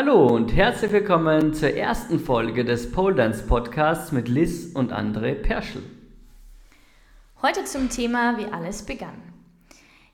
[0.00, 5.34] Hallo und herzlich willkommen zur ersten Folge des Pole Dance Podcasts mit Liz und André
[5.34, 5.82] Perschel.
[7.42, 9.20] Heute zum Thema, wie alles begann.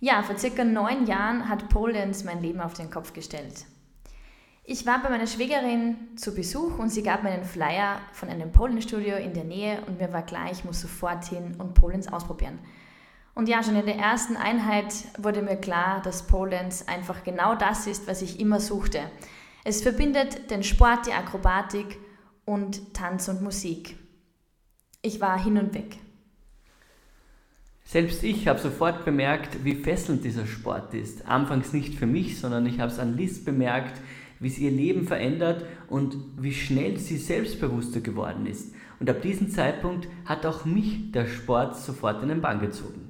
[0.01, 3.67] Ja, vor circa neun Jahren hat Pole Dance mein Leben auf den Kopf gestellt.
[4.65, 8.53] Ich war bei meiner Schwägerin zu Besuch und sie gab mir einen Flyer von einem
[8.53, 12.59] Polenstudio in der Nähe und mir war klar, ich muss sofort hin und Polens ausprobieren.
[13.35, 17.87] Und ja, schon in der ersten Einheit wurde mir klar, dass Polens einfach genau das
[17.87, 19.01] ist, was ich immer suchte.
[19.67, 21.99] Es verbindet den Sport, die Akrobatik
[22.45, 23.97] und Tanz und Musik.
[25.01, 25.97] Ich war hin und weg.
[27.87, 31.27] Selbst ich habe sofort bemerkt, wie fesselnd dieser Sport ist.
[31.27, 34.01] Anfangs nicht für mich, sondern ich habe es an Liz bemerkt,
[34.39, 38.75] wie sie ihr Leben verändert und wie schnell sie selbstbewusster geworden ist.
[39.01, 43.04] Und ab diesem Zeitpunkt hat auch mich der Sport sofort in den Bann gezogen.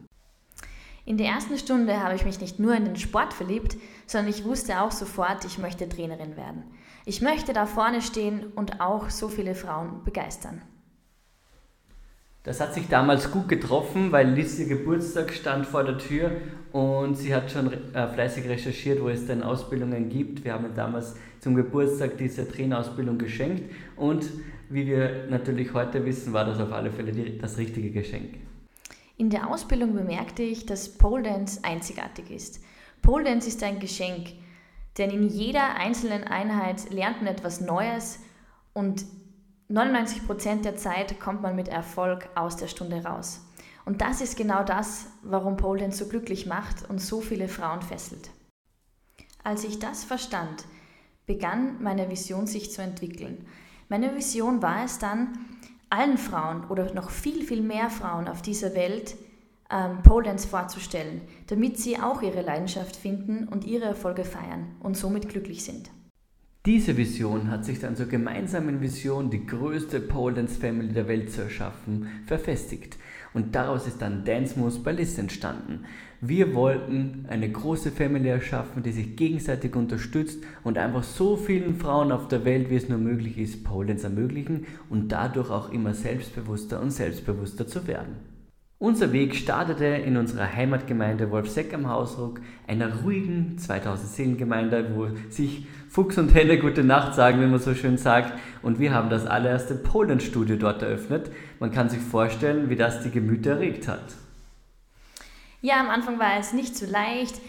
[1.07, 3.77] In der ersten Stunde habe ich mich nicht nur in den Sport verliebt,
[4.07, 6.65] sondern ich wusste auch sofort, ich möchte Trainerin werden.
[7.05, 10.63] Ich möchte da vorne stehen und auch so viele Frauen begeistern.
[12.43, 16.31] Das hat sich damals gut getroffen, weil Liz ihr Geburtstag stand vor der Tür
[16.73, 20.45] und sie hat schon äh, fleißig recherchiert, wo es denn Ausbildungen gibt.
[20.45, 24.25] Wir haben damals zum Geburtstag diese Trainerausbildung geschenkt und
[24.71, 28.35] wie wir natürlich heute wissen, war das auf alle Fälle das richtige Geschenk.
[29.17, 32.61] In der Ausbildung bemerkte ich, dass Pole Dance einzigartig ist.
[33.01, 34.33] Pole Dance ist ein Geschenk,
[34.99, 38.19] denn in jeder einzelnen Einheit lernt man etwas Neues
[38.73, 39.05] und
[39.71, 43.41] 99% der Zeit kommt man mit Erfolg aus der Stunde raus.
[43.85, 47.83] Und das ist genau das, warum Pole Dance so glücklich macht und so viele Frauen
[47.83, 48.31] fesselt.
[49.43, 50.65] Als ich das verstand,
[51.27, 53.47] begann meine Vision sich zu entwickeln.
[53.89, 55.39] Meine Vision war es dann,
[55.95, 59.17] allen Frauen oder noch viel, viel mehr Frauen auf dieser Welt
[59.71, 64.97] ähm, Pole Dance vorzustellen, damit sie auch ihre Leidenschaft finden und ihre Erfolge feiern und
[64.97, 65.91] somit glücklich sind.
[66.67, 71.31] Diese Vision hat sich dann zur gemeinsamen Vision, die größte Pole Dance Family der Welt
[71.31, 72.97] zu erschaffen, verfestigt.
[73.35, 75.85] Und daraus ist dann Dance Moves Liz entstanden.
[76.23, 82.11] Wir wollten eine große Family erschaffen, die sich gegenseitig unterstützt und einfach so vielen Frauen
[82.11, 85.93] auf der Welt, wie es nur möglich ist, Pole Dance ermöglichen und dadurch auch immer
[85.93, 88.34] selbstbewusster und selbstbewusster zu werden.
[88.79, 95.67] Unser Weg startete in unserer Heimatgemeinde Wolfseck am Hausruck, einer ruhigen 2000 Seelengemeinde, wo sich
[95.89, 98.39] Fuchs und Henne gute Nacht sagen, wie man so schön sagt.
[98.63, 101.31] Und wir haben das allererste Polenstudio dort eröffnet.
[101.61, 104.17] Man kann sich vorstellen, wie das die Gemüter erregt hat.
[105.63, 107.41] Ja, am Anfang war es nicht so leicht.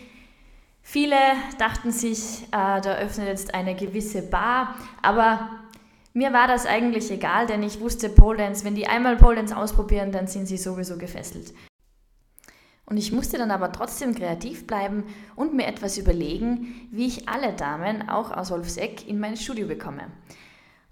[0.83, 1.17] Viele
[1.57, 5.49] dachten sich, äh, da öffnet jetzt eine gewisse Bar, aber
[6.15, 9.55] mir war das eigentlich egal, denn ich wusste Pole Dance, wenn die einmal Pole Dance
[9.55, 11.53] ausprobieren, dann sind sie sowieso gefesselt.
[12.85, 15.03] Und ich musste dann aber trotzdem kreativ bleiben
[15.35, 20.03] und mir etwas überlegen, wie ich alle Damen, auch aus Wolfseck, in mein Studio bekomme.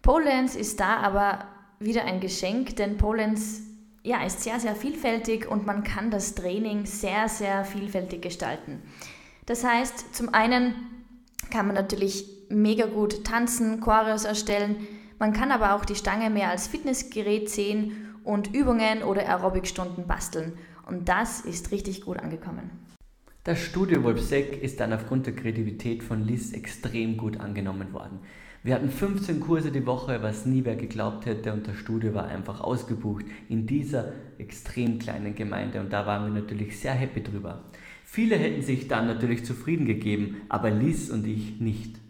[0.02, 1.46] Pole Dance ist da aber
[1.80, 3.62] wieder ein Geschenk, denn Pole Dance
[4.04, 8.82] ja, ist sehr, sehr vielfältig und man kann das Training sehr, sehr vielfältig gestalten.
[9.46, 10.76] Das heißt, zum einen
[11.50, 14.86] kann man natürlich mega gut tanzen, Choreos erstellen,
[15.24, 20.52] man kann aber auch die Stange mehr als Fitnessgerät sehen und Übungen oder Aerobikstunden basteln.
[20.86, 22.70] Und das ist richtig gut angekommen.
[23.46, 28.20] Das Studio Wolfseck ist dann aufgrund der Kreativität von Liz extrem gut angenommen worden.
[28.64, 32.26] Wir hatten 15 Kurse die Woche, was nie wer geglaubt hätte und das Studio war
[32.26, 37.64] einfach ausgebucht in dieser extrem kleinen Gemeinde und da waren wir natürlich sehr happy drüber.
[38.04, 42.03] Viele hätten sich dann natürlich zufrieden gegeben, aber Liz und ich nicht.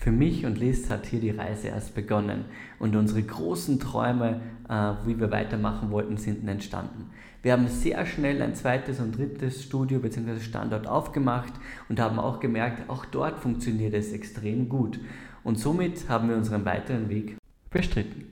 [0.00, 2.46] Für mich und Liz hat hier die Reise erst begonnen
[2.78, 7.10] und unsere großen Träume, äh, wie wir weitermachen wollten, sind entstanden.
[7.42, 10.40] Wir haben sehr schnell ein zweites und drittes Studio bzw.
[10.40, 11.52] Standort aufgemacht
[11.90, 14.98] und haben auch gemerkt, auch dort funktioniert es extrem gut.
[15.44, 17.36] Und somit haben wir unseren weiteren Weg
[17.68, 18.24] bestritten.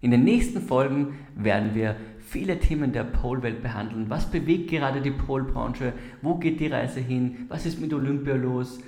[0.00, 4.10] In den nächsten Folgen werden wir viele Themen der Pole-Welt behandeln.
[4.10, 5.92] Was bewegt gerade die Pole-Branche?
[6.22, 7.46] Wo geht die Reise hin?
[7.48, 8.80] Was ist mit Olympia los?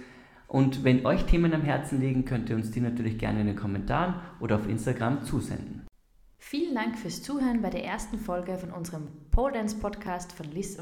[0.48, 3.56] Und wenn euch Themen am Herzen liegen, könnt ihr uns die natürlich gerne in den
[3.56, 5.87] Kommentaren oder auf Instagram zusenden.
[6.38, 10.78] Vielen Dank fürs Zuhören bei der ersten Folge von unserem Pole Dance Podcast von Liz